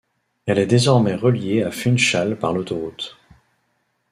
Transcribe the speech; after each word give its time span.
Elle 0.47 0.57
est 0.57 0.65
désormais 0.65 1.13
reliée 1.13 1.61
à 1.61 1.69
Funchal 1.69 2.35
par 2.39 2.53
l'autoroute. 2.53 3.19